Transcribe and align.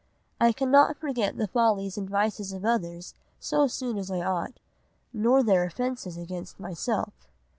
I 0.39 0.51
cannot 0.51 0.97
forget 0.97 1.37
the 1.37 1.45
follies 1.47 1.95
and 1.95 2.09
vices 2.09 2.53
of 2.53 2.65
others 2.65 3.13
so 3.39 3.67
soon 3.67 3.99
as 3.99 4.09
I 4.09 4.21
ought, 4.23 4.59
nor 5.13 5.43
their 5.43 5.63
offences 5.63 6.17
against 6.17 6.59
myself. 6.59 7.13